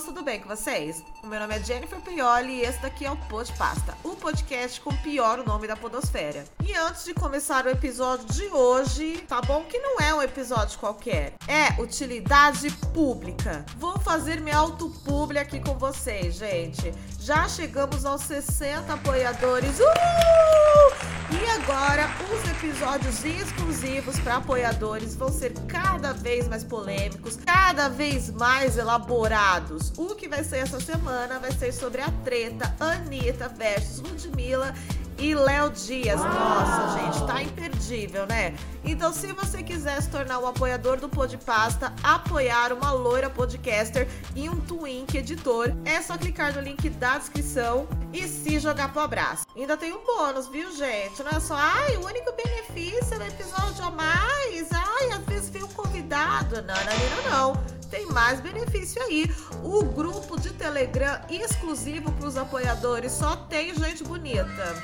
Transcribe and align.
tudo 0.00 0.22
bem 0.22 0.40
com 0.40 0.48
vocês? 0.48 1.04
O 1.22 1.26
meu 1.26 1.38
nome 1.38 1.54
é 1.54 1.62
Jennifer 1.62 2.00
Pioli 2.00 2.54
e 2.54 2.60
esse 2.62 2.80
daqui 2.80 3.04
é 3.04 3.10
o 3.10 3.16
Pod 3.16 3.52
Pasta, 3.58 3.94
o 4.02 4.16
podcast 4.16 4.80
com 4.80 4.90
o 4.90 4.96
pior 4.98 5.44
nome 5.44 5.66
da 5.66 5.76
podosfera. 5.76 6.44
E 6.64 6.74
antes 6.74 7.04
de 7.04 7.12
começar 7.12 7.66
o 7.66 7.68
episódio 7.68 8.24
de 8.26 8.46
hoje, 8.46 9.22
tá 9.28 9.42
bom 9.42 9.64
que 9.64 9.78
não 9.78 10.00
é 10.00 10.14
um 10.14 10.22
episódio 10.22 10.78
qualquer, 10.78 11.34
é 11.46 11.80
utilidade 11.80 12.70
pública. 12.94 13.66
Vou 13.76 13.98
fazer 13.98 14.40
minha 14.40 14.56
autopubli 14.56 15.38
aqui 15.38 15.60
com 15.60 15.76
vocês, 15.76 16.36
gente. 16.36 16.92
Já 17.20 17.46
chegamos 17.46 18.06
aos 18.06 18.22
60 18.22 18.94
apoiadores. 18.94 19.78
Uh! 19.78 21.11
E 21.32 21.50
agora, 21.62 22.10
os 22.30 22.50
episódios 22.50 23.24
exclusivos 23.24 24.20
para 24.20 24.36
apoiadores 24.36 25.14
vão 25.14 25.30
ser 25.30 25.54
cada 25.66 26.12
vez 26.12 26.46
mais 26.46 26.62
polêmicos, 26.62 27.36
cada 27.36 27.88
vez 27.88 28.30
mais 28.30 28.76
elaborados. 28.76 29.92
O 29.96 30.14
que 30.14 30.28
vai 30.28 30.44
ser 30.44 30.58
essa 30.58 30.78
semana 30.78 31.38
vai 31.38 31.50
ser 31.52 31.72
sobre 31.72 32.02
a 32.02 32.10
treta 32.22 32.74
Anitta 32.78 33.48
versus 33.48 34.00
Ludmilla 34.00 34.74
e 35.18 35.34
Léo 35.34 35.70
Dias. 35.70 36.20
Nossa, 36.20 36.98
gente, 36.98 37.26
tá 37.26 37.42
imperdível, 37.42 38.26
né? 38.26 38.54
Então, 38.84 39.12
se 39.12 39.32
você 39.32 39.62
quiser 39.62 40.02
se 40.02 40.10
tornar 40.10 40.38
um 40.38 40.46
apoiador 40.46 40.98
do 40.98 41.08
Podpasta, 41.08 41.94
apoiar 42.02 42.72
uma 42.72 42.92
loira 42.92 43.30
podcaster 43.30 44.06
e 44.34 44.50
um 44.50 44.60
twink 44.60 45.16
editor, 45.16 45.72
é 45.84 46.02
só 46.02 46.18
clicar 46.18 46.54
no 46.54 46.60
link 46.60 46.90
da 46.90 47.16
descrição 47.16 47.88
e 48.12 48.28
se 48.28 48.58
jogar 48.58 48.92
pro 48.92 49.02
abraço. 49.02 49.44
Ainda 49.56 49.76
tem 49.76 49.92
um 49.92 50.04
bônus, 50.04 50.46
viu, 50.48 50.74
gente? 50.76 51.22
Não 51.22 51.30
é 51.30 51.40
só, 51.40 51.54
ai, 51.54 51.96
o 51.96 52.06
único 52.06 52.32
benefício 52.32 53.18
do 53.18 53.24
episódio 53.24 53.84
a 53.84 53.90
mais. 53.90 54.68
Ai, 54.72 55.10
às 55.12 55.24
vezes 55.24 55.50
vem 55.50 55.62
um 55.62 55.68
convidado. 55.68 56.56
Não, 56.62 56.74
não, 56.74 57.30
não, 57.30 57.54
não 57.54 57.82
tem 57.92 58.06
mais 58.06 58.40
benefício 58.40 59.02
aí. 59.02 59.30
O 59.62 59.84
grupo 59.84 60.40
de 60.40 60.50
Telegram 60.54 61.20
exclusivo 61.28 62.10
para 62.12 62.26
os 62.26 62.38
apoiadores 62.38 63.12
só 63.12 63.36
tem 63.36 63.74
gente 63.74 64.02
bonita. 64.02 64.74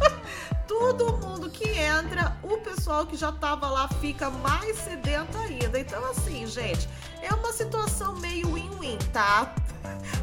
Todo 0.66 1.18
mundo 1.18 1.50
que 1.50 1.68
entra, 1.68 2.34
o 2.42 2.56
pessoal 2.58 3.04
que 3.04 3.14
já 3.14 3.30
tava 3.30 3.68
lá 3.68 3.88
fica 4.00 4.30
mais 4.30 4.78
sedento 4.78 5.36
ainda. 5.36 5.78
Então, 5.78 6.02
assim, 6.10 6.46
gente, 6.46 6.88
é 7.20 7.34
uma 7.34 7.52
situação 7.52 8.16
meio 8.16 8.54
win-win, 8.54 8.96
tá? 9.12 9.54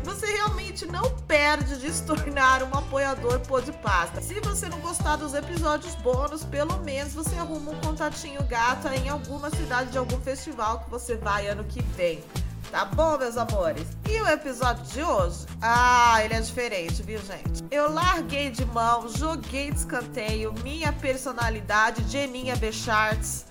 Você 0.03 0.25
realmente 0.25 0.86
não 0.86 1.09
perde 1.28 1.78
de 1.78 1.92
se 1.92 2.03
tornar 2.03 2.64
um 2.64 2.78
apoiador 2.78 3.39
Podpasta. 3.42 4.22
Se 4.22 4.39
você 4.42 4.69
não 4.69 4.80
gostar 4.80 5.16
dos 5.16 5.34
episódios 5.34 5.95
bônus, 5.95 6.44
pelo 6.44 6.78
menos 6.80 7.14
você 7.14 7.36
arruma 7.36 7.72
um 7.72 7.80
contatinho 7.81 8.44
gata 8.44 8.95
em 8.95 9.09
alguma 9.09 9.50
cidade 9.50 9.92
de 9.92 9.97
algum 9.97 10.19
festival 10.22 10.80
que 10.80 10.89
você 10.89 11.16
vai 11.16 11.47
ano 11.47 11.64
que 11.64 11.81
vem. 11.81 12.23
Tá 12.72 12.84
bom, 12.84 13.17
meus 13.17 13.38
amores? 13.38 13.88
E 14.09 14.19
o 14.19 14.28
episódio 14.28 14.84
de 14.88 15.02
hoje? 15.02 15.45
Ah, 15.61 16.19
ele 16.23 16.34
é 16.34 16.41
diferente, 16.41 17.02
viu, 17.02 17.19
gente? 17.19 17.64
Eu 17.72 17.91
larguei 17.91 18.50
de 18.50 18.66
mão, 18.66 19.08
joguei 19.08 19.72
de 19.72 19.78
escanteio 19.78 20.53
minha 20.64 20.91
personalidade, 20.91 22.03
Jeninha 22.09 22.58
Becharts 22.58 23.45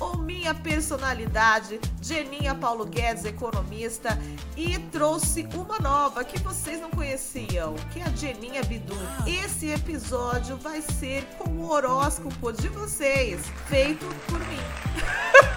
ou 0.00 0.16
minha 0.18 0.54
personalidade, 0.54 1.80
Jeninha 2.00 2.54
Paulo 2.54 2.86
Guedes, 2.86 3.24
economista, 3.24 4.18
e 4.56 4.78
trouxe 4.90 5.46
uma 5.54 5.78
nova 5.78 6.24
que 6.24 6.38
vocês 6.38 6.80
não 6.80 6.90
conheciam, 6.90 7.74
que 7.92 8.00
é 8.00 8.04
a 8.04 8.10
Jeninha 8.10 8.62
Bidu. 8.64 8.96
Esse 9.26 9.70
episódio 9.70 10.56
vai 10.56 10.80
ser 10.80 11.24
com 11.38 11.50
o 11.50 11.70
horóscopo 11.70 12.52
de 12.52 12.68
vocês, 12.68 13.40
feito 13.68 14.06
por 14.26 14.38
mim. 14.40 15.46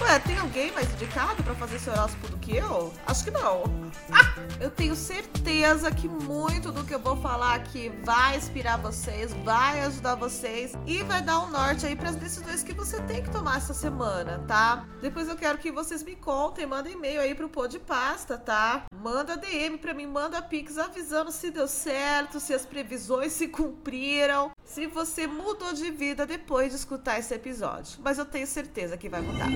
Ué, 0.00 0.18
tem 0.20 0.38
alguém 0.38 0.72
mais 0.72 0.90
indicado 0.94 1.42
para 1.42 1.54
fazer 1.54 1.76
esse 1.76 1.90
horóscopo 1.90 2.28
do 2.28 2.38
que 2.38 2.56
eu? 2.56 2.92
Acho 3.06 3.24
que 3.24 3.30
não. 3.30 3.64
Ah, 4.10 4.34
eu 4.58 4.70
tenho 4.70 4.96
certeza 4.96 5.90
que 5.90 6.08
muito 6.08 6.72
do 6.72 6.82
que 6.84 6.94
eu 6.94 6.98
vou 6.98 7.16
falar 7.16 7.54
aqui 7.54 7.92
vai 8.02 8.36
inspirar 8.36 8.78
vocês, 8.78 9.32
vai 9.44 9.80
ajudar 9.82 10.14
vocês 10.14 10.72
e 10.86 11.02
vai 11.02 11.20
dar 11.20 11.40
um 11.40 11.50
norte 11.50 11.84
aí 11.84 11.94
para 11.94 12.08
as 12.08 12.16
decisões 12.16 12.62
que 12.62 12.72
você 12.72 13.00
tem 13.02 13.22
que 13.22 13.30
tomar 13.30 13.58
essa 13.58 13.74
semana, 13.74 14.42
tá? 14.48 14.86
Depois 15.02 15.28
eu 15.28 15.36
quero 15.36 15.58
que 15.58 15.70
vocês 15.70 16.02
me 16.02 16.16
contem, 16.16 16.66
mandem 16.66 16.94
e-mail 16.94 17.20
aí 17.20 17.34
pro 17.34 17.48
Pô 17.48 17.66
de 17.66 17.78
Pasta, 17.78 18.38
tá? 18.38 18.84
Manda 18.94 19.36
DM 19.36 19.76
para 19.76 19.92
mim, 19.92 20.06
manda 20.06 20.40
Pix 20.40 20.78
avisando 20.78 21.30
se 21.30 21.50
deu 21.50 21.68
certo, 21.68 22.40
se 22.40 22.54
as 22.54 22.64
previsões 22.64 23.32
se 23.32 23.48
cumpriram, 23.48 24.50
se 24.72 24.86
você 24.86 25.26
mudou 25.26 25.72
de 25.72 25.90
vida 25.90 26.24
depois 26.24 26.70
de 26.70 26.76
escutar 26.76 27.18
esse 27.18 27.34
episódio. 27.34 27.98
Mas 28.02 28.18
eu 28.18 28.24
tenho 28.24 28.46
certeza 28.46 28.96
que 28.96 29.08
vai 29.08 29.20
mudar. 29.20 29.48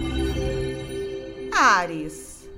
Ares. 1.57 2.49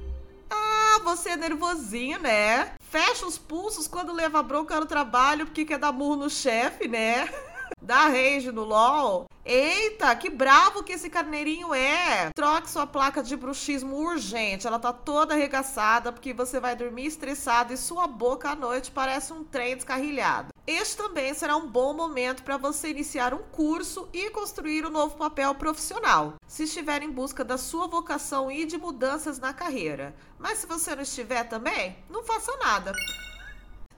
Ah, 0.48 1.00
você 1.04 1.30
é 1.30 1.36
nervosinho, 1.36 2.18
né? 2.18 2.72
Fecha 2.80 3.26
os 3.26 3.36
pulsos 3.36 3.86
quando 3.86 4.12
leva 4.12 4.42
bronca 4.42 4.80
no 4.80 4.86
trabalho 4.86 5.44
porque 5.44 5.66
quer 5.66 5.78
dar 5.78 5.92
murro 5.92 6.16
no 6.16 6.30
chefe, 6.30 6.88
né? 6.88 7.28
Dá 7.82 8.08
rage 8.08 8.50
no 8.50 8.64
LOL. 8.64 9.26
Eita, 9.44 10.16
que 10.16 10.30
bravo 10.30 10.82
que 10.82 10.92
esse 10.92 11.10
carneirinho 11.10 11.74
é! 11.74 12.30
Troque 12.34 12.70
sua 12.70 12.86
placa 12.86 13.22
de 13.22 13.36
bruxismo 13.36 13.96
urgente. 13.96 14.66
Ela 14.66 14.78
tá 14.78 14.92
toda 14.94 15.34
arregaçada 15.34 16.10
porque 16.10 16.32
você 16.32 16.58
vai 16.58 16.74
dormir 16.74 17.06
estressado 17.06 17.74
e 17.74 17.76
sua 17.76 18.06
boca 18.06 18.50
à 18.50 18.56
noite 18.56 18.90
parece 18.90 19.32
um 19.32 19.44
trem 19.44 19.76
descarrilhado. 19.76 20.55
Este 20.66 20.96
também 20.96 21.32
será 21.32 21.56
um 21.56 21.68
bom 21.68 21.92
momento 21.92 22.42
para 22.42 22.56
você 22.56 22.88
iniciar 22.88 23.32
um 23.32 23.38
curso 23.52 24.08
e 24.12 24.30
construir 24.30 24.84
um 24.84 24.90
novo 24.90 25.16
papel 25.16 25.54
profissional, 25.54 26.34
se 26.44 26.64
estiver 26.64 27.02
em 27.04 27.10
busca 27.10 27.44
da 27.44 27.56
sua 27.56 27.86
vocação 27.86 28.50
e 28.50 28.66
de 28.66 28.76
mudanças 28.76 29.38
na 29.38 29.52
carreira. 29.52 30.12
Mas 30.36 30.58
se 30.58 30.66
você 30.66 30.96
não 30.96 31.02
estiver 31.02 31.44
também, 31.44 31.96
não 32.10 32.24
faça 32.24 32.56
nada. 32.56 32.92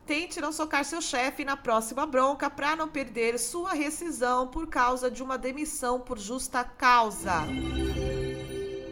Tente 0.04 0.42
não 0.42 0.52
socar 0.52 0.84
seu 0.84 1.00
chefe 1.00 1.42
na 1.42 1.56
próxima 1.56 2.06
bronca 2.06 2.50
para 2.50 2.76
não 2.76 2.88
perder 2.88 3.38
sua 3.38 3.72
rescisão 3.72 4.46
por 4.46 4.66
causa 4.66 5.10
de 5.10 5.22
uma 5.22 5.38
demissão 5.38 5.98
por 5.98 6.18
justa 6.18 6.64
causa. 6.64 7.44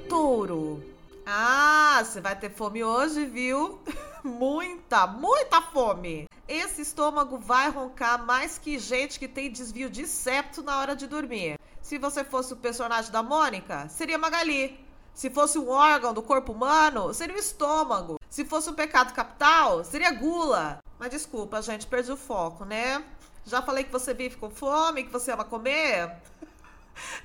Touro. 0.09 0.83
Ah, 1.27 2.03
você 2.03 2.23
vai 2.23 2.39
ter 2.39 2.51
fome 2.51 2.83
hoje, 2.83 3.27
viu? 3.27 3.81
muita, 4.27 5.07
muita 5.07 5.63
fome. 5.63 6.29
Esse 6.49 6.83
estômago 6.83 7.39
vai 7.39 7.71
roncar 7.71 8.25
mais 8.25 8.59
que 8.59 8.79
gente 8.79 9.19
que 9.19 9.29
tem 9.29 9.51
desvio 9.51 9.89
de 9.89 10.07
septo 10.07 10.63
na 10.63 10.79
hora 10.79 10.95
de 10.95 11.07
dormir. 11.07 11.59
Se 11.81 11.99
você 11.99 12.25
fosse 12.25 12.53
o 12.53 12.57
personagem 12.57 13.11
da 13.13 13.23
Mônica, 13.23 13.89
seria 13.89 14.19
Magali. 14.19 14.79
Se 15.15 15.31
fosse 15.31 15.59
um 15.59 15.71
órgão 15.71 16.13
do 16.13 16.23
corpo 16.23 16.53
humano, 16.53 17.15
seria 17.15 17.37
o 17.37 17.39
estômago. 17.39 18.19
Se 18.29 18.45
fosse 18.45 18.69
um 18.69 18.75
pecado 18.75 19.15
capital, 19.15 19.83
seria 19.83 20.11
gula. 20.11 20.79
Mas 20.99 21.11
desculpa, 21.11 21.63
gente, 21.63 21.87
perdi 21.87 22.13
o 22.13 22.17
foco, 22.17 22.65
né? 22.65 23.03
Já 23.45 23.63
falei 23.63 23.85
que 23.85 23.93
você 23.93 24.13
vive 24.13 24.37
com 24.37 24.51
fome, 24.51 25.05
que 25.05 25.13
você 25.13 25.31
ama 25.31 25.45
comer. 25.45 26.13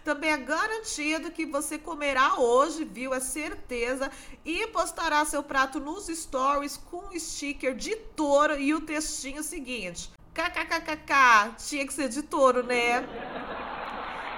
Também 0.04 0.32
é 0.32 0.38
garantido 0.38 1.32
que 1.32 1.46
você 1.46 1.78
comerá 1.78 2.40
hoje, 2.40 2.84
viu? 2.84 3.14
É 3.14 3.20
certeza. 3.20 4.12
E 4.44 4.66
postará 4.68 5.24
seu 5.26 5.44
prato 5.44 5.80
nos 5.80 6.08
stories 6.08 6.78
com 6.78 6.98
um 6.98 7.20
sticker 7.20 7.76
de 7.76 7.96
touro 7.96 8.60
e 8.60 8.74
o 8.74 8.82
textinho 8.82 9.44
seguinte: 9.44 10.12
KKKKK. 10.34 11.56
Tinha 11.58 11.86
que 11.86 11.94
ser 11.94 12.10
de 12.10 12.24
touro, 12.24 12.64
né? 12.64 13.08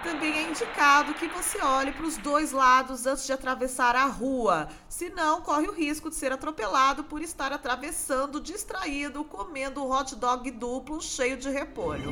Também 0.04 0.34
é 0.34 0.50
indicado 0.50 1.14
que 1.14 1.30
você 1.30 1.58
olhe 1.64 1.94
para 1.94 2.06
os 2.06 2.18
dois 2.18 2.52
lados 2.52 3.06
antes 3.06 3.26
de 3.26 3.32
atravessar 3.32 3.96
a 3.96 4.04
rua. 4.04 4.68
Senão, 4.90 5.42
corre 5.42 5.66
o 5.68 5.72
risco 5.72 6.10
de 6.10 6.16
ser 6.18 6.34
atropelado 6.34 7.06
por 7.06 7.22
estar 7.22 7.54
atravessando 7.54 8.42
distraído, 8.42 9.24
comendo 9.24 9.82
um 9.82 9.90
hot 9.90 10.14
dog 10.18 10.52
duplo 10.52 11.02
cheio 11.02 11.38
de 11.38 11.50
repolho. 11.50 12.12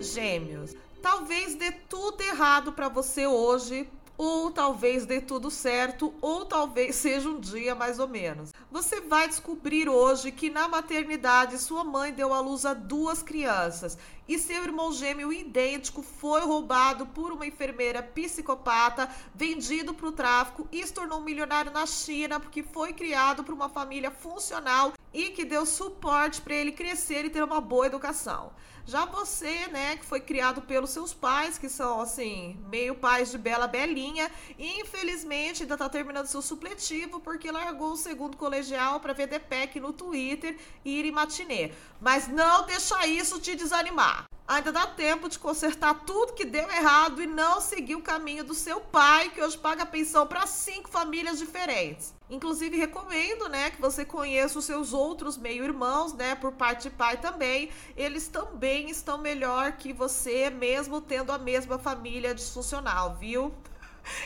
Gêmeos. 0.00 0.76
Talvez 1.10 1.54
dê 1.54 1.72
tudo 1.72 2.20
errado 2.20 2.70
para 2.70 2.90
você 2.90 3.26
hoje, 3.26 3.88
ou 4.18 4.50
talvez 4.50 5.06
dê 5.06 5.22
tudo 5.22 5.50
certo, 5.50 6.12
ou 6.20 6.44
talvez 6.44 6.96
seja 7.00 7.30
um 7.30 7.40
dia 7.40 7.74
mais 7.74 7.98
ou 7.98 8.06
menos. 8.06 8.52
Você 8.70 9.00
vai 9.00 9.26
descobrir 9.26 9.88
hoje 9.88 10.30
que 10.30 10.50
na 10.50 10.68
maternidade 10.68 11.56
sua 11.56 11.82
mãe 11.82 12.12
deu 12.12 12.34
à 12.34 12.40
luz 12.40 12.66
a 12.66 12.74
duas 12.74 13.22
crianças 13.22 13.96
e 14.28 14.38
seu 14.38 14.62
irmão 14.62 14.92
gêmeo 14.92 15.32
idêntico 15.32 16.02
foi 16.02 16.42
roubado 16.42 17.06
por 17.06 17.32
uma 17.32 17.46
enfermeira 17.46 18.02
psicopata, 18.02 19.08
vendido 19.34 19.94
para 19.94 20.06
o 20.06 20.12
tráfico 20.12 20.68
e 20.70 20.86
se 20.86 20.92
tornou 20.92 21.18
um 21.18 21.24
milionário 21.24 21.72
na 21.72 21.86
China 21.86 22.38
porque 22.38 22.62
foi 22.62 22.92
criado 22.92 23.42
por 23.42 23.54
uma 23.54 23.70
família 23.70 24.10
funcional 24.10 24.92
e 25.12 25.30
que 25.30 25.44
deu 25.44 25.64
suporte 25.64 26.40
para 26.40 26.54
ele 26.54 26.72
crescer 26.72 27.24
e 27.24 27.30
ter 27.30 27.42
uma 27.42 27.60
boa 27.60 27.86
educação. 27.86 28.52
Já 28.88 29.04
você, 29.04 29.66
né, 29.66 29.98
que 29.98 30.04
foi 30.06 30.18
criado 30.18 30.62
pelos 30.62 30.88
seus 30.88 31.12
pais, 31.12 31.58
que 31.58 31.68
são 31.68 32.00
assim, 32.00 32.58
meio 32.70 32.94
pais 32.94 33.30
de 33.30 33.36
bela 33.36 33.66
belinha, 33.66 34.30
e 34.58 34.80
infelizmente 34.80 35.62
ainda 35.62 35.76
tá 35.76 35.90
terminando 35.90 36.26
seu 36.26 36.40
supletivo 36.40 37.20
porque 37.20 37.50
largou 37.50 37.92
o 37.92 37.96
segundo 37.98 38.34
colegial 38.38 38.98
para 38.98 39.12
ver 39.12 39.28
Pack 39.40 39.78
no 39.78 39.92
Twitter 39.92 40.56
e 40.86 41.00
ir 41.00 41.04
em 41.04 41.12
matinê. 41.12 41.70
Mas 42.00 42.28
não 42.28 42.64
deixa 42.64 43.06
isso 43.06 43.38
te 43.38 43.54
desanimar. 43.54 44.17
Ainda 44.48 44.72
dá 44.72 44.86
tempo 44.86 45.28
de 45.28 45.38
consertar 45.38 46.06
tudo 46.06 46.32
que 46.32 46.46
deu 46.46 46.66
errado 46.70 47.22
e 47.22 47.26
não 47.26 47.60
seguir 47.60 47.96
o 47.96 48.00
caminho 48.00 48.42
do 48.42 48.54
seu 48.54 48.80
pai, 48.80 49.28
que 49.28 49.42
hoje 49.42 49.58
paga 49.58 49.84
pensão 49.84 50.26
para 50.26 50.46
cinco 50.46 50.88
famílias 50.88 51.38
diferentes. 51.38 52.14
Inclusive, 52.30 52.78
recomendo, 52.78 53.46
né, 53.50 53.70
que 53.70 53.78
você 53.78 54.06
conheça 54.06 54.58
os 54.58 54.64
seus 54.64 54.94
outros 54.94 55.36
meio-irmãos, 55.36 56.14
né, 56.14 56.34
por 56.34 56.52
parte 56.52 56.84
de 56.84 56.90
pai 56.90 57.18
também. 57.18 57.68
Eles 57.94 58.26
também 58.26 58.88
estão 58.88 59.18
melhor 59.18 59.72
que 59.72 59.92
você, 59.92 60.48
mesmo 60.48 61.02
tendo 61.02 61.30
a 61.30 61.36
mesma 61.36 61.78
família 61.78 62.34
disfuncional, 62.34 63.16
viu? 63.20 63.52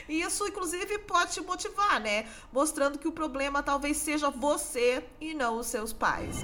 E 0.09 0.21
isso, 0.23 0.47
inclusive, 0.47 0.99
pode 1.01 1.33
te 1.33 1.41
motivar, 1.41 2.01
né? 2.01 2.29
Mostrando 2.53 2.97
que 2.97 3.09
o 3.09 3.13
problema 3.13 3.61
talvez 3.61 3.97
seja 3.97 4.31
você 4.31 5.05
e 5.21 5.35
não 5.35 5.59
os 5.59 5.67
seus 5.67 5.93
pais. 5.93 6.37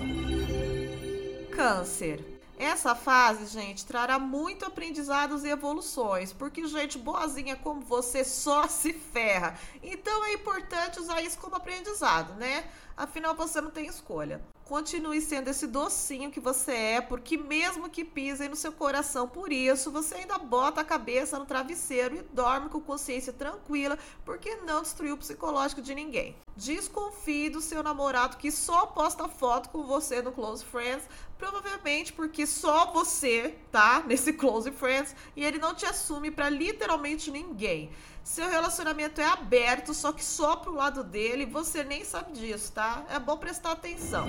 Câncer. 1.55 2.38
Essa 2.59 2.93
fase, 2.93 3.47
gente, 3.47 3.87
trará 3.87 4.19
muito 4.19 4.65
aprendizados 4.65 5.45
e 5.45 5.49
evoluções, 5.49 6.33
porque 6.33 6.67
gente 6.67 6.99
boazinha 6.99 7.55
como 7.55 7.81
você 7.83 8.25
só 8.25 8.67
se 8.67 8.93
ferra. 8.93 9.57
Então 9.81 10.25
é 10.25 10.33
importante 10.33 10.99
usar 10.99 11.23
isso 11.23 11.39
como 11.39 11.55
aprendizado, 11.55 12.35
né? 12.35 12.65
Afinal, 12.99 13.33
você 13.33 13.61
não 13.61 13.71
tem 13.71 13.87
escolha. 13.87 14.41
Continue 14.65 15.21
sendo 15.21 15.47
esse 15.47 15.69
docinho 15.69 16.33
que 16.33 16.41
você 16.41 16.73
é, 16.73 17.01
porque 17.01 17.39
mesmo 17.39 17.89
que 17.89 18.05
pisem 18.05 18.49
no 18.49 18.57
seu 18.57 18.73
coração 18.73 19.29
por 19.29 19.53
isso, 19.53 19.93
você 19.93 20.17
ainda 20.17 20.37
bota 20.37 20.81
a 20.81 20.85
cabeça 20.85 21.39
no 21.39 21.47
travesseiro 21.47 22.17
e 22.17 22.23
dorme 22.35 22.69
com 22.69 22.81
consciência 22.81 23.33
tranquila, 23.33 23.97
porque 24.25 24.57
não 24.67 24.83
destruiu 24.83 25.15
o 25.15 25.19
psicológico 25.19 25.81
de 25.81 25.95
ninguém. 25.95 26.35
Desconfie 26.57 27.49
do 27.49 27.61
seu 27.61 27.85
namorado 27.85 28.37
que 28.37 28.51
só 28.51 28.85
posta 28.87 29.29
foto 29.29 29.69
com 29.69 29.85
você 29.85 30.21
no 30.21 30.33
Close 30.33 30.65
Friends, 30.65 31.09
provavelmente 31.39 32.13
porque 32.13 32.45
só 32.49 32.91
você 32.93 33.55
tá 33.71 34.03
nesse 34.05 34.33
Close 34.33 34.73
Friends 34.73 35.15
e 35.37 35.45
ele 35.45 35.59
não 35.59 35.73
te 35.73 35.87
assume 35.87 36.33
para 36.33 36.51
literalmente 36.51 37.31
ninguém. 37.31 37.93
Seu 38.29 38.47
relacionamento 38.47 39.23
é 39.23 39.25
aberto, 39.25 39.95
só 39.95 40.13
que 40.13 40.23
só 40.23 40.55
pro 40.57 40.75
lado 40.75 41.03
dele, 41.03 41.47
você 41.47 41.83
nem 41.83 42.05
sabe 42.05 42.33
disso, 42.33 42.71
tá? 42.73 43.03
É 43.09 43.19
bom 43.19 43.39
prestar 43.39 43.73
atenção. 43.73 44.29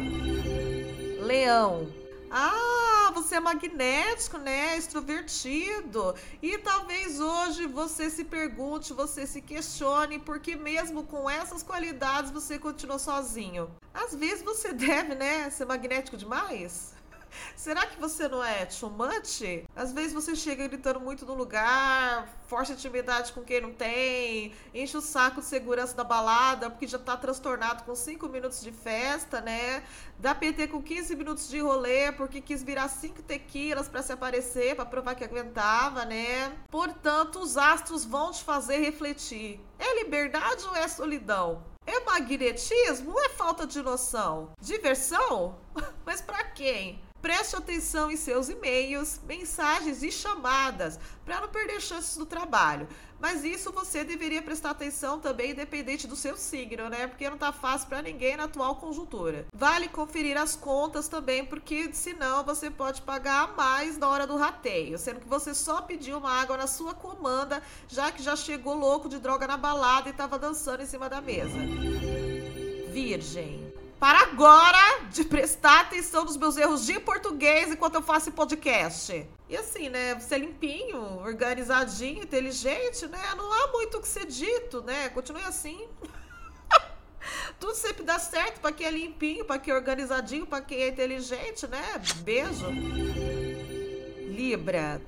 Leão. 1.19 1.92
Ah, 2.31 3.12
você 3.13 3.36
é 3.36 3.40
magnético, 3.42 4.38
né? 4.38 4.78
Extrovertido. 4.78 6.16
E 6.42 6.57
talvez 6.60 7.19
hoje 7.19 7.68
você 7.68 8.10
se 8.10 8.24
pergunte, 8.24 8.94
você 8.94 9.28
se 9.28 9.42
questione, 9.42 10.18
porque 10.18 10.56
mesmo 10.56 11.04
com 11.04 11.30
essas 11.30 11.62
qualidades 11.62 12.31
você 12.31 12.57
continua 12.57 13.00
sozinho. 13.00 13.69
Às 13.94 14.16
vezes 14.16 14.42
você 14.42 14.72
deve, 14.74 15.13
né, 15.13 15.50
ser 15.50 15.66
magnético 15.66 16.16
demais. 16.16 16.94
Será 17.56 17.86
que 17.86 18.00
você 18.00 18.28
não 18.28 18.44
é 18.44 18.66
too 18.66 18.90
much? 18.90 19.66
Às 19.76 19.92
vezes 19.92 20.14
você 20.14 20.36
chega 20.36 20.68
gritando 20.68 21.00
muito 21.00 21.26
no 21.26 21.34
lugar, 21.34 22.28
força 22.48 22.74
intimidade 22.74 23.31
com 23.34 23.44
quem 23.44 23.62
não 23.62 23.74
tem, 23.74 24.54
enche 24.74 24.98
o 24.98 25.02
saco 25.02 25.42
de 25.42 25.48
segurança 25.48 25.96
da 25.96 26.04
balada 26.04 26.70
porque 26.70 26.88
já 26.88 26.98
tá 26.98 27.16
transtornado 27.16 27.84
com 27.84 27.96
5 27.96 28.28
minutos 28.30 28.62
de 28.62 28.72
festa, 28.72 29.42
né? 29.42 29.84
Dá 30.18 30.34
PT 30.34 30.68
com 30.68 30.81
15 30.81 31.16
minutos 31.16 31.48
de 31.48 31.60
rolê 31.60 32.12
porque 32.12 32.42
quis 32.42 32.64
virar 32.64 32.88
5 32.88 33.22
tequilas 33.24 33.88
para 33.88 34.02
se 34.02 34.12
aparecer, 34.12 34.76
para 34.76 34.86
provar 34.86 35.16
que 35.16 35.24
aguentava, 35.24 36.06
né? 36.06 36.52
Portanto, 36.70 37.40
os 37.40 37.58
astros 37.58 38.06
vão 38.06 38.31
te 38.31 38.44
fazer 38.44 38.78
refletir. 38.78 39.60
É 39.78 40.04
liberdade 40.04 40.66
ou 40.66 40.76
é 40.76 40.88
solidão? 40.88 41.64
É 41.92 42.02
magnetismo 42.02 43.14
ou 43.14 43.20
é 43.20 43.30
falta 43.30 43.66
de 43.66 43.82
noção? 43.82 44.52
Diversão? 44.62 45.58
Mas 46.06 46.22
para 46.22 46.44
quem? 46.44 47.02
Preste 47.20 47.56
atenção 47.56 48.12
em 48.12 48.16
seus 48.16 48.48
e-mails, 48.48 49.20
mensagens 49.26 50.04
e 50.04 50.12
chamadas 50.12 51.00
para 51.30 51.42
não 51.42 51.48
perder 51.48 51.80
chances 51.80 52.18
no 52.18 52.26
trabalho. 52.26 52.88
Mas 53.20 53.44
isso 53.44 53.72
você 53.72 54.04
deveria 54.04 54.42
prestar 54.42 54.72
atenção 54.72 55.20
também, 55.20 55.52
independente 55.52 56.08
do 56.08 56.16
seu 56.16 56.36
signo, 56.36 56.90
né? 56.90 57.06
Porque 57.06 57.30
não 57.30 57.38
tá 57.38 57.52
fácil 57.52 57.88
para 57.88 58.02
ninguém 58.02 58.36
na 58.36 58.46
atual 58.46 58.78
conjuntura. 58.78 59.46
Vale 59.54 59.88
conferir 59.90 60.36
as 60.38 60.56
contas 60.56 61.08
também, 61.08 61.46
porque 61.46 61.94
senão 61.94 62.44
você 62.44 62.72
pode 62.72 63.04
pagar 63.04 63.56
mais 63.56 63.96
na 63.96 64.08
hora 64.10 64.26
do 64.26 64.38
rateio, 64.38 64.98
sendo 64.98 65.20
que 65.20 65.28
você 65.28 65.54
só 65.54 65.84
pediu 65.84 66.18
uma 66.18 66.31
água 66.31 66.58
na 66.58 66.66
sua 66.66 66.96
comanda, 66.96 67.62
já 67.88 68.12
que 68.12 68.24
já 68.24 68.36
chegou 68.36 68.74
louco 68.74 69.08
de 69.08 69.20
droga 69.20 69.46
na 69.46 69.58
balada 69.58 70.10
e 70.10 70.14
tava 70.14 70.40
dançando 70.40 70.81
em 70.81 70.88
cima 70.88 71.08
da 71.08 71.22
mesa. 71.22 71.60
Virgem 72.92 73.72
para 74.00 74.22
agora 74.22 75.02
de 75.12 75.26
prestar 75.26 75.81
atenção 75.81 76.24
nos 76.26 76.38
meus 76.38 76.58
erros 76.58 76.86
de 76.86 77.00
português 77.00 77.70
enquanto 77.70 77.96
eu 77.96 78.02
faço 78.02 78.31
podcast. 78.31 79.28
E 79.50 79.57
assim, 79.57 79.90
né? 79.90 80.13
Você 80.13 80.36
é 80.36 80.38
limpinho, 80.38 81.00
organizadinho, 81.22 82.22
inteligente, 82.22 83.07
né? 83.07 83.19
Não 83.36 83.51
há 83.51 83.72
muito 83.72 83.98
o 83.98 84.01
que 84.01 84.07
ser 84.07 84.28
dito, 84.28 84.84
né? 84.84 85.10
Continue 85.10 85.42
assim. 85.42 85.88
Tudo 87.60 87.74
sempre 87.74 88.04
dá 88.04 88.19
certo 88.19 88.62
para 88.62 88.72
quem 88.72 88.86
é 88.86 88.92
limpinho, 88.92 89.44
para 89.44 89.57
quem 89.57 89.74
é 89.74 89.75
organizadinho, 89.75 90.46
para 90.46 90.62
quem 90.63 90.81
é 90.84 90.90
inteligente, 90.90 91.68
né? 91.68 91.84
Beijo. 92.18 92.68
Libra. 94.30 95.01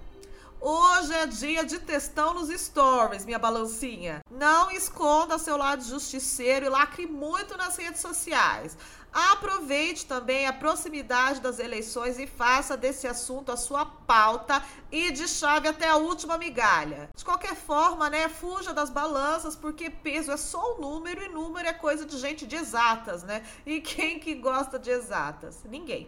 Hoje 0.64 1.12
é 1.12 1.26
dia 1.26 1.66
de 1.66 1.80
testão 1.80 2.36
nos 2.36 2.50
stories, 2.50 3.26
minha 3.26 3.40
balancinha. 3.40 4.22
Não 4.30 4.70
esconda 4.70 5.40
seu 5.40 5.58
lado 5.58 5.84
justiceiro 5.84 6.68
e 6.68 6.70
lacre 6.70 7.08
muito 7.08 7.58
nas 7.58 7.78
redes 7.78 8.00
sociais. 8.00 8.78
Aproveite 9.12 10.06
também 10.06 10.46
a 10.46 10.54
proximidade 10.54 11.42
das 11.42 11.58
eleições 11.58 12.20
e 12.20 12.28
faça 12.28 12.78
desse 12.78 13.08
assunto 13.08 13.52
a 13.52 13.58
sua 13.58 13.88
pauta 13.88 14.64
e 14.92 15.10
de 15.10 15.28
chave 15.28 15.68
até 15.68 15.90
a 15.90 15.98
última 15.98 16.38
migalha. 16.38 17.10
De 17.16 17.26
qualquer 17.26 17.56
forma, 17.56 18.08
né, 18.08 18.30
fuja 18.30 18.72
das 18.72 18.92
balanças, 18.92 19.56
porque 19.56 19.90
peso 19.90 20.32
é 20.32 20.38
só 20.38 20.76
um 20.76 20.80
número 20.82 21.24
e 21.24 21.30
número 21.30 21.68
é 21.68 21.74
coisa 21.74 22.06
de 22.06 22.20
gente 22.20 22.46
de 22.46 22.56
exatas, 22.56 23.24
né? 23.24 23.44
E 23.66 23.82
quem 23.82 24.20
que 24.20 24.36
gosta 24.36 24.78
de 24.78 24.92
exatas? 24.92 25.64
Ninguém. 25.66 26.08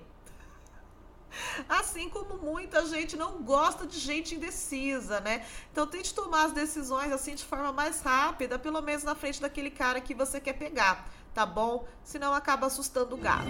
Assim 1.68 2.10
como 2.10 2.38
muita 2.38 2.86
gente 2.86 3.16
não 3.16 3.44
gosta 3.44 3.86
de 3.86 4.00
gente 4.00 4.36
indecisa, 4.36 5.20
né? 5.20 5.46
Então 5.72 5.88
tente 5.88 6.14
tomar 6.14 6.46
as 6.46 6.52
decisões 6.52 7.12
assim 7.12 7.36
de 7.36 7.44
forma 7.44 7.72
mais 7.72 8.02
rápida, 8.02 8.60
pelo 8.60 8.82
menos 8.82 9.04
na 9.04 9.16
frente 9.16 9.42
daquele 9.42 9.70
cara 9.70 10.02
que 10.02 10.14
você 10.14 10.40
quer 10.40 10.54
pegar, 10.54 11.08
tá 11.34 11.46
bom? 11.46 11.88
Senão 12.04 12.34
acaba 12.34 12.68
assustando 12.68 13.16
o 13.16 13.18
gato. 13.18 13.50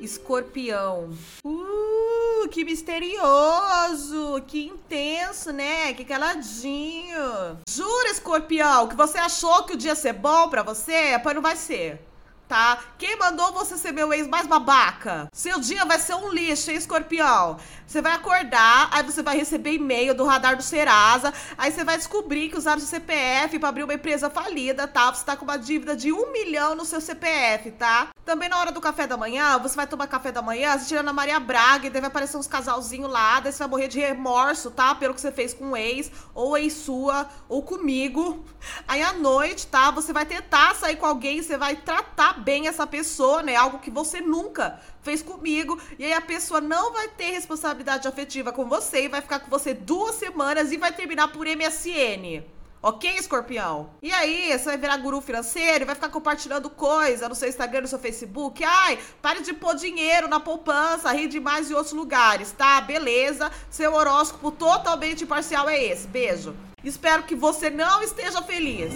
Escorpião. 0.00 1.16
Uh, 1.44 2.48
que 2.50 2.64
misterioso, 2.64 4.42
que 4.48 4.66
intenso, 4.66 5.52
né? 5.52 5.92
Que 5.92 6.04
caladinho. 6.04 7.60
Jura, 7.68 8.10
escorpião, 8.10 8.88
que 8.88 8.96
você 8.96 9.18
achou 9.18 9.62
que 9.62 9.74
o 9.74 9.76
dia 9.76 9.92
ia 9.92 9.94
ser 9.94 10.14
bom 10.14 10.48
para 10.48 10.64
você? 10.64 11.18
Pois 11.22 11.34
não 11.34 11.42
vai 11.42 11.54
ser 11.54 12.11
tá? 12.52 12.78
Quem 12.98 13.16
mandou 13.18 13.50
você 13.50 13.78
ser 13.78 13.92
meu 13.92 14.12
ex 14.12 14.28
mais 14.28 14.46
babaca? 14.46 15.26
Seu 15.32 15.58
dia 15.58 15.86
vai 15.86 15.98
ser 15.98 16.14
um 16.16 16.28
lixo, 16.28 16.70
hein, 16.70 16.76
escorpião? 16.76 17.56
Você 17.86 18.02
vai 18.02 18.12
acordar, 18.12 18.90
aí 18.92 19.02
você 19.02 19.22
vai 19.22 19.38
receber 19.38 19.72
e-mail 19.72 20.14
do 20.14 20.24
radar 20.24 20.54
do 20.54 20.62
Serasa, 20.62 21.32
aí 21.56 21.72
você 21.72 21.82
vai 21.82 21.96
descobrir 21.96 22.50
que 22.50 22.58
usaram 22.58 22.78
seu 22.78 22.88
CPF 22.88 23.58
para 23.58 23.70
abrir 23.70 23.84
uma 23.84 23.94
empresa 23.94 24.28
falida, 24.28 24.86
tá? 24.86 25.12
Você 25.12 25.24
tá 25.24 25.34
com 25.34 25.44
uma 25.44 25.56
dívida 25.56 25.96
de 25.96 26.12
um 26.12 26.30
milhão 26.30 26.74
no 26.74 26.84
seu 26.84 27.00
CPF, 27.00 27.70
tá? 27.72 28.08
Também 28.24 28.48
na 28.48 28.58
hora 28.58 28.70
do 28.70 28.80
café 28.80 29.06
da 29.06 29.16
manhã, 29.16 29.58
você 29.58 29.74
vai 29.74 29.86
tomar 29.86 30.06
café 30.06 30.30
da 30.30 30.40
manhã, 30.40 30.78
você 30.78 30.86
tirando 30.86 31.08
a 31.08 31.12
Maria 31.12 31.40
Braga, 31.40 31.86
e 31.86 31.90
deve 31.90 32.06
aparecer 32.06 32.36
uns 32.36 32.46
casalzinhos 32.46 33.10
lá, 33.10 33.40
daí 33.40 33.52
você 33.52 33.58
vai 33.60 33.68
morrer 33.68 33.88
de 33.88 33.98
remorso, 33.98 34.70
tá? 34.70 34.94
Pelo 34.94 35.12
que 35.14 35.20
você 35.20 35.32
fez 35.32 35.52
com 35.52 35.70
o 35.72 35.76
ex, 35.76 36.10
ou 36.34 36.56
ex 36.56 36.72
sua, 36.74 37.28
ou 37.48 37.62
comigo. 37.62 38.44
Aí 38.86 39.02
à 39.02 39.12
noite, 39.12 39.66
tá? 39.66 39.90
Você 39.90 40.12
vai 40.12 40.24
tentar 40.24 40.74
sair 40.76 40.96
com 40.96 41.06
alguém, 41.06 41.42
você 41.42 41.58
vai 41.58 41.76
tratar 41.76 42.41
bem 42.42 42.66
essa 42.66 42.86
pessoa, 42.86 43.42
né? 43.42 43.56
Algo 43.56 43.78
que 43.78 43.90
você 43.90 44.20
nunca 44.20 44.80
fez 45.02 45.22
comigo. 45.22 45.80
E 45.98 46.04
aí 46.04 46.12
a 46.12 46.20
pessoa 46.20 46.60
não 46.60 46.92
vai 46.92 47.08
ter 47.08 47.30
responsabilidade 47.30 48.08
afetiva 48.08 48.52
com 48.52 48.68
você 48.68 49.04
e 49.04 49.08
vai 49.08 49.20
ficar 49.20 49.40
com 49.40 49.48
você 49.48 49.72
duas 49.72 50.16
semanas 50.16 50.72
e 50.72 50.76
vai 50.76 50.92
terminar 50.92 51.28
por 51.28 51.46
MSN. 51.46 52.42
Ok, 52.84 53.08
escorpião? 53.16 53.90
E 54.02 54.12
aí, 54.12 54.50
você 54.50 54.64
vai 54.64 54.76
virar 54.76 54.96
guru 54.96 55.20
financeiro 55.20 55.86
vai 55.86 55.94
ficar 55.94 56.08
compartilhando 56.08 56.68
coisa 56.68 57.28
no 57.28 57.34
seu 57.36 57.48
Instagram, 57.48 57.82
no 57.82 57.86
seu 57.86 57.98
Facebook. 57.98 58.64
Ai, 58.64 58.98
pare 59.20 59.40
de 59.40 59.52
pôr 59.52 59.76
dinheiro 59.76 60.26
na 60.26 60.40
poupança, 60.40 61.12
rir 61.12 61.28
demais 61.28 61.70
em 61.70 61.74
outros 61.74 61.92
lugares, 61.92 62.50
tá? 62.50 62.80
Beleza. 62.80 63.52
Seu 63.70 63.94
horóscopo 63.94 64.50
totalmente 64.50 65.24
parcial 65.24 65.68
é 65.68 65.80
esse. 65.80 66.08
Beijo. 66.08 66.56
Espero 66.82 67.22
que 67.22 67.36
você 67.36 67.70
não 67.70 68.02
esteja 68.02 68.42
feliz. 68.42 68.92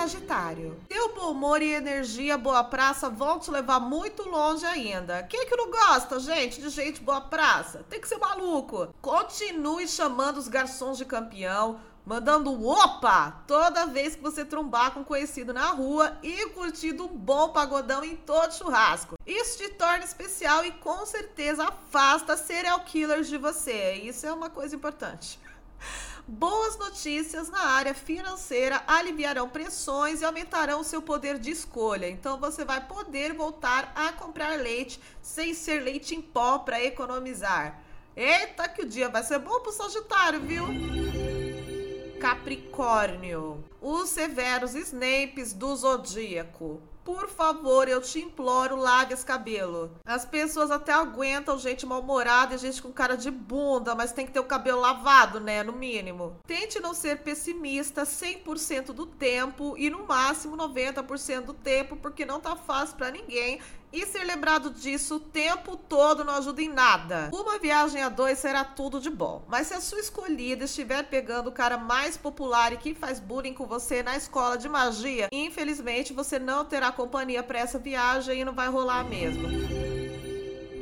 Sagitário. 0.00 0.80
Teu 0.88 1.14
bom 1.14 1.32
humor 1.32 1.60
e 1.60 1.74
energia 1.74 2.38
boa 2.38 2.64
praça 2.64 3.10
vão 3.10 3.38
te 3.38 3.50
levar 3.50 3.78
muito 3.78 4.26
longe 4.26 4.64
ainda. 4.64 5.22
Quem 5.24 5.40
é 5.40 5.44
que 5.44 5.54
não 5.54 5.70
gosta, 5.70 6.18
gente, 6.18 6.58
de 6.58 6.70
gente 6.70 7.02
boa 7.02 7.20
praça? 7.20 7.84
Tem 7.86 8.00
que 8.00 8.08
ser 8.08 8.16
maluco. 8.16 8.94
Continue 9.02 9.86
chamando 9.86 10.38
os 10.38 10.48
garçons 10.48 10.96
de 10.96 11.04
campeão 11.04 11.78
mandando 12.02 12.50
um 12.50 12.66
opa 12.66 13.42
toda 13.46 13.84
vez 13.84 14.16
que 14.16 14.22
você 14.22 14.42
trombar 14.42 14.92
com 14.92 15.00
um 15.00 15.04
conhecido 15.04 15.52
na 15.52 15.66
rua 15.66 16.16
e 16.22 16.48
curtindo 16.48 17.04
um 17.04 17.08
bom 17.08 17.50
pagodão 17.50 18.02
em 18.02 18.16
todo 18.16 18.54
churrasco. 18.54 19.16
Isso 19.26 19.58
te 19.58 19.68
torna 19.68 20.02
especial 20.02 20.64
e 20.64 20.72
com 20.72 21.04
certeza 21.04 21.64
afasta 21.64 22.38
serial 22.38 22.80
killers 22.80 23.28
de 23.28 23.36
você. 23.36 23.92
Isso 23.96 24.26
é 24.26 24.32
uma 24.32 24.48
coisa 24.48 24.74
importante. 24.74 25.38
Boas 26.32 26.78
notícias 26.78 27.50
na 27.50 27.58
área 27.58 27.92
financeira 27.92 28.84
aliviarão 28.86 29.48
pressões 29.48 30.20
e 30.20 30.24
aumentarão 30.24 30.84
seu 30.84 31.02
poder 31.02 31.40
de 31.40 31.50
escolha. 31.50 32.08
Então 32.08 32.38
você 32.38 32.64
vai 32.64 32.86
poder 32.86 33.32
voltar 33.34 33.90
a 33.96 34.12
comprar 34.12 34.56
leite 34.56 35.00
sem 35.20 35.54
ser 35.54 35.80
leite 35.80 36.14
em 36.14 36.22
pó 36.22 36.60
para 36.60 36.80
economizar. 36.84 37.82
Eita, 38.14 38.68
que 38.68 38.82
o 38.82 38.88
dia 38.88 39.08
vai 39.08 39.24
ser 39.24 39.40
bom 39.40 39.58
pro 39.58 39.72
Sagitário, 39.72 40.40
viu? 40.40 40.66
Capricórnio, 42.20 43.64
os 43.82 44.08
severos 44.10 44.76
Snapes 44.76 45.52
do 45.52 45.74
zodíaco. 45.74 46.80
Por 47.04 47.28
favor, 47.28 47.88
eu 47.88 48.00
te 48.00 48.20
imploro, 48.20 48.76
lave 48.76 49.14
esse 49.14 49.24
cabelo. 49.24 49.90
As 50.04 50.24
pessoas 50.24 50.70
até 50.70 50.92
aguentam 50.92 51.58
gente 51.58 51.86
mal-humorada 51.86 52.54
e 52.54 52.58
gente 52.58 52.82
com 52.82 52.92
cara 52.92 53.16
de 53.16 53.30
bunda, 53.30 53.94
mas 53.94 54.12
tem 54.12 54.26
que 54.26 54.32
ter 54.32 54.40
o 54.40 54.44
cabelo 54.44 54.80
lavado, 54.80 55.40
né? 55.40 55.62
No 55.62 55.72
mínimo. 55.72 56.36
Tente 56.46 56.80
não 56.80 56.94
ser 56.94 57.18
pessimista 57.18 58.02
100% 58.02 58.92
do 58.92 59.06
tempo 59.06 59.74
e 59.78 59.88
no 59.88 60.06
máximo 60.06 60.56
90% 60.56 61.42
do 61.42 61.54
tempo, 61.54 61.96
porque 61.96 62.24
não 62.24 62.40
tá 62.40 62.54
fácil 62.54 62.96
para 62.96 63.10
ninguém 63.10 63.60
e 63.92 64.06
ser 64.06 64.24
lembrado 64.24 64.70
disso 64.70 65.16
o 65.16 65.20
tempo 65.20 65.76
todo 65.76 66.24
não 66.24 66.34
ajuda 66.34 66.62
em 66.62 66.68
nada. 66.68 67.30
Uma 67.32 67.58
viagem 67.58 68.02
a 68.02 68.08
dois 68.08 68.38
será 68.38 68.64
tudo 68.64 69.00
de 69.00 69.10
bom. 69.10 69.42
Mas 69.48 69.66
se 69.66 69.74
a 69.74 69.80
sua 69.80 69.98
escolhida 69.98 70.64
estiver 70.64 71.02
pegando 71.04 71.48
o 71.48 71.52
cara 71.52 71.76
mais 71.76 72.16
popular 72.16 72.72
e 72.72 72.76
que 72.76 72.94
faz 72.94 73.18
bullying 73.18 73.54
com 73.54 73.66
você 73.66 74.02
na 74.02 74.16
escola 74.16 74.56
de 74.56 74.68
magia, 74.68 75.28
infelizmente 75.32 76.12
você 76.12 76.38
não 76.38 76.64
terá 76.64 76.89
companhia 76.92 77.42
para 77.42 77.58
essa 77.58 77.78
viagem 77.78 78.40
e 78.40 78.44
não 78.44 78.52
vai 78.52 78.68
rolar 78.68 79.04
mesmo. 79.04 79.48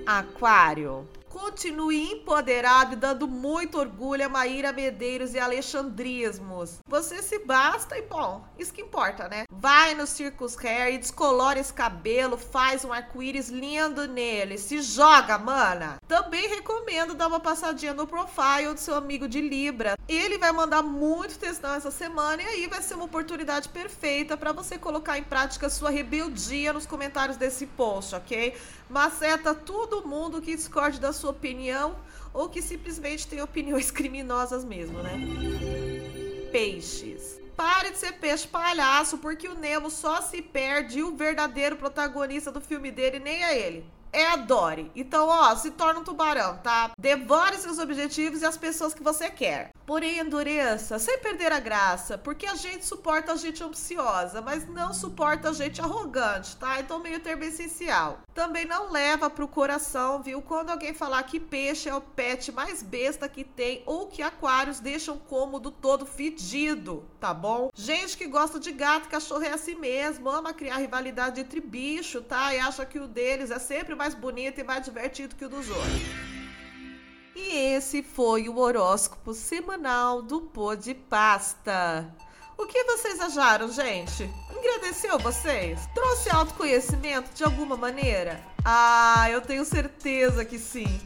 Aquário. 0.06 1.06
Continue 1.28 2.12
empoderado 2.12 2.94
e 2.94 2.96
dando 2.96 3.28
muito 3.28 3.78
orgulho 3.78 4.24
a 4.24 4.28
Maíra 4.28 4.72
Medeiros 4.72 5.34
e 5.34 5.38
Alexandrismos. 5.38 6.78
Você 6.88 7.22
se 7.22 7.38
basta 7.40 7.98
e 7.98 8.02
bom, 8.02 8.42
isso 8.58 8.72
que 8.72 8.80
importa, 8.80 9.28
né? 9.28 9.44
Vai 9.50 9.94
no 9.94 10.06
Circus 10.06 10.56
Hair 10.56 10.94
e 10.94 10.98
descolora 10.98 11.60
esse 11.60 11.72
cabelo, 11.72 12.38
faz 12.38 12.84
um 12.84 12.92
arco-íris 12.92 13.50
lindo 13.50 14.08
nele, 14.08 14.56
se 14.56 14.80
joga, 14.80 15.38
mana. 15.38 15.97
Também 16.08 16.48
recomendo 16.48 17.12
dar 17.12 17.26
uma 17.26 17.38
passadinha 17.38 17.92
no 17.92 18.06
profile 18.06 18.72
do 18.72 18.80
seu 18.80 18.94
amigo 18.94 19.28
de 19.28 19.42
Libra. 19.42 19.94
Ele 20.08 20.38
vai 20.38 20.50
mandar 20.52 20.82
muito 20.82 21.38
textão 21.38 21.74
essa 21.74 21.90
semana 21.90 22.42
e 22.42 22.46
aí 22.46 22.66
vai 22.66 22.80
ser 22.80 22.94
uma 22.94 23.04
oportunidade 23.04 23.68
perfeita 23.68 24.34
para 24.34 24.50
você 24.50 24.78
colocar 24.78 25.18
em 25.18 25.22
prática 25.22 25.68
sua 25.68 25.90
rebeldia 25.90 26.72
nos 26.72 26.86
comentários 26.86 27.36
desse 27.36 27.66
post, 27.66 28.14
ok? 28.14 28.56
Maceta 28.88 29.54
todo 29.54 30.08
mundo 30.08 30.40
que 30.40 30.56
discorde 30.56 30.98
da 30.98 31.12
sua 31.12 31.30
opinião 31.30 31.94
ou 32.32 32.48
que 32.48 32.62
simplesmente 32.62 33.26
tem 33.26 33.42
opiniões 33.42 33.90
criminosas 33.92 34.64
mesmo, 34.64 35.02
né? 35.02 35.12
Peixes. 36.50 37.38
Pare 37.54 37.90
de 37.90 37.98
ser 37.98 38.12
peixe 38.12 38.48
palhaço, 38.48 39.18
porque 39.18 39.46
o 39.46 39.54
Nemo 39.54 39.90
só 39.90 40.22
se 40.22 40.40
perde 40.40 41.00
e 41.00 41.02
o 41.02 41.14
verdadeiro 41.14 41.76
protagonista 41.76 42.50
do 42.50 42.62
filme 42.62 42.90
dele 42.90 43.18
nem 43.18 43.44
é 43.44 43.58
ele 43.58 43.97
é 44.12 44.26
a 44.26 44.36
Dory. 44.36 44.90
Então, 44.94 45.28
ó, 45.28 45.54
se 45.56 45.70
torna 45.70 46.00
um 46.00 46.04
tubarão, 46.04 46.58
tá? 46.58 46.90
Devore 46.98 47.56
seus 47.56 47.78
objetivos 47.78 48.42
e 48.42 48.46
as 48.46 48.56
pessoas 48.56 48.94
que 48.94 49.02
você 49.02 49.30
quer. 49.30 49.70
Porém, 49.86 50.18
endureça, 50.18 50.98
sem 50.98 51.18
perder 51.18 51.50
a 51.50 51.60
graça, 51.60 52.18
porque 52.18 52.46
a 52.46 52.54
gente 52.54 52.84
suporta 52.84 53.32
a 53.32 53.36
gente 53.36 53.64
ambiciosa, 53.64 54.42
mas 54.42 54.68
não 54.68 54.92
suporta 54.92 55.48
a 55.48 55.52
gente 55.52 55.80
arrogante, 55.80 56.56
tá? 56.56 56.78
Então, 56.78 56.98
meio 56.98 57.20
termo 57.20 57.44
essencial. 57.44 58.20
Também 58.34 58.66
não 58.66 58.90
leva 58.90 59.30
pro 59.30 59.48
coração, 59.48 60.22
viu? 60.22 60.42
Quando 60.42 60.70
alguém 60.70 60.92
falar 60.92 61.22
que 61.22 61.40
peixe 61.40 61.88
é 61.88 61.94
o 61.94 62.00
pet 62.00 62.52
mais 62.52 62.82
besta 62.82 63.28
que 63.28 63.42
tem 63.42 63.82
ou 63.86 64.06
que 64.06 64.22
aquários 64.22 64.78
deixam 64.78 65.16
o 65.16 65.20
cômodo 65.20 65.70
todo 65.70 66.04
fedido, 66.06 67.04
tá 67.18 67.32
bom? 67.32 67.70
Gente 67.74 68.16
que 68.16 68.26
gosta 68.26 68.60
de 68.60 68.72
gato 68.72 69.08
cachorro 69.08 69.42
é 69.42 69.52
assim 69.52 69.74
mesmo, 69.74 70.28
ama 70.28 70.52
criar 70.52 70.76
rivalidade 70.76 71.40
entre 71.40 71.60
bicho, 71.60 72.20
tá? 72.22 72.54
E 72.54 72.58
acha 72.58 72.84
que 72.84 72.98
o 72.98 73.08
deles 73.08 73.50
é 73.50 73.58
sempre 73.58 73.94
mais 73.94 74.07
bonito 74.14 74.60
e 74.60 74.64
mais 74.64 74.84
divertido 74.84 75.36
que 75.36 75.44
o 75.44 75.48
dos 75.48 75.68
outros. 75.68 76.02
E 77.34 77.74
esse 77.74 78.02
foi 78.02 78.48
o 78.48 78.58
horóscopo 78.58 79.32
semanal 79.32 80.20
do 80.22 80.40
Pô 80.40 80.74
de 80.74 80.94
Pasta. 80.94 82.12
O 82.56 82.66
que 82.66 82.82
vocês 82.82 83.20
acharam, 83.20 83.70
gente? 83.70 84.28
Agradeceu 84.50 85.16
vocês? 85.20 85.78
Trouxe 85.94 86.28
autoconhecimento 86.28 87.32
de 87.32 87.44
alguma 87.44 87.76
maneira? 87.76 88.40
Ah, 88.64 89.30
eu 89.30 89.40
tenho 89.40 89.64
certeza 89.64 90.44
que 90.44 90.58
sim. 90.58 91.00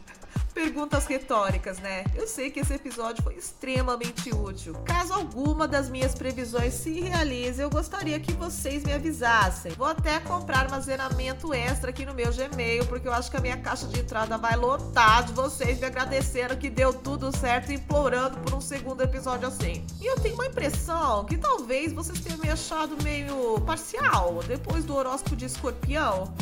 Perguntas 0.54 1.06
retóricas, 1.06 1.78
né? 1.78 2.04
Eu 2.14 2.26
sei 2.26 2.50
que 2.50 2.60
esse 2.60 2.74
episódio 2.74 3.22
foi 3.22 3.34
extremamente 3.34 4.34
útil. 4.34 4.74
Caso 4.84 5.14
alguma 5.14 5.66
das 5.66 5.88
minhas 5.88 6.14
previsões 6.14 6.74
se 6.74 7.00
realize, 7.00 7.60
eu 7.60 7.70
gostaria 7.70 8.20
que 8.20 8.32
vocês 8.32 8.84
me 8.84 8.92
avisassem. 8.92 9.72
Vou 9.72 9.86
até 9.86 10.20
comprar 10.20 10.60
armazenamento 10.60 11.54
extra 11.54 11.88
aqui 11.90 12.04
no 12.04 12.12
meu 12.12 12.30
Gmail, 12.30 12.86
porque 12.86 13.08
eu 13.08 13.12
acho 13.12 13.30
que 13.30 13.36
a 13.38 13.40
minha 13.40 13.56
caixa 13.56 13.86
de 13.86 14.00
entrada 14.00 14.36
vai 14.36 14.54
lotar 14.54 15.24
de 15.24 15.32
vocês 15.32 15.78
me 15.78 15.86
agradecendo 15.86 16.56
que 16.56 16.68
deu 16.68 16.92
tudo 16.92 17.34
certo 17.34 17.72
e 17.72 17.76
implorando 17.76 18.38
por 18.38 18.52
um 18.52 18.60
segundo 18.60 19.02
episódio 19.02 19.48
assim. 19.48 19.84
E 20.00 20.06
eu 20.06 20.16
tenho 20.20 20.34
uma 20.34 20.46
impressão 20.46 21.24
que 21.24 21.38
talvez 21.38 21.94
vocês 21.94 22.20
tenham 22.20 22.38
me 22.38 22.50
achado 22.50 23.02
meio 23.02 23.58
parcial 23.62 24.42
depois 24.46 24.84
do 24.84 24.94
horóscopo 24.94 25.34
de 25.34 25.46
escorpião. 25.46 26.32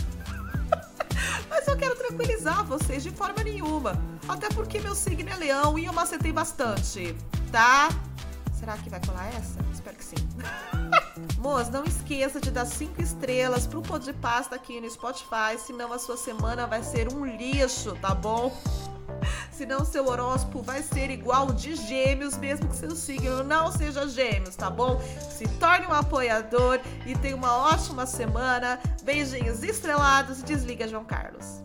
Mas 1.48 1.66
eu 1.66 1.76
quero 1.76 1.94
tranquilizar 1.96 2.64
vocês 2.64 3.02
de 3.02 3.10
forma 3.10 3.42
nenhuma. 3.42 3.92
Até 4.28 4.48
porque 4.48 4.78
meu 4.80 4.94
signo 4.94 5.28
é 5.30 5.36
leão 5.36 5.78
e 5.78 5.84
eu 5.84 5.92
macetei 5.92 6.32
bastante, 6.32 7.16
tá? 7.50 7.88
Será 8.58 8.76
que 8.76 8.90
vai 8.90 9.00
colar 9.00 9.28
essa? 9.34 9.58
Espero 9.72 9.96
que 9.96 10.04
sim. 10.04 10.16
Moço, 11.38 11.70
não 11.72 11.84
esqueça 11.84 12.38
de 12.38 12.50
dar 12.50 12.66
cinco 12.66 13.00
estrelas 13.00 13.66
pro 13.66 13.80
Pô 13.80 13.98
de 13.98 14.12
Pasta 14.12 14.54
aqui 14.54 14.80
no 14.80 14.90
Spotify, 14.90 15.58
senão 15.58 15.92
a 15.92 15.98
sua 15.98 16.16
semana 16.16 16.66
vai 16.66 16.82
ser 16.82 17.12
um 17.12 17.24
lixo, 17.24 17.96
tá 17.96 18.14
bom? 18.14 18.54
Senão 19.60 19.84
seu 19.84 20.06
horóscopo 20.06 20.62
vai 20.62 20.82
ser 20.82 21.10
igual 21.10 21.52
de 21.52 21.76
gêmeos, 21.76 22.34
mesmo 22.38 22.66
que 22.66 22.76
seu 22.76 22.96
signo 22.96 23.44
não 23.44 23.70
seja 23.70 24.08
gêmeos, 24.08 24.56
tá 24.56 24.70
bom? 24.70 24.98
Se 25.36 25.46
torne 25.58 25.86
um 25.86 25.92
apoiador 25.92 26.80
e 27.04 27.14
tenha 27.14 27.36
uma 27.36 27.68
ótima 27.68 28.06
semana. 28.06 28.80
Beijinhos 29.02 29.62
estrelados 29.62 30.42
desliga, 30.42 30.88
João 30.88 31.04
Carlos. 31.04 31.60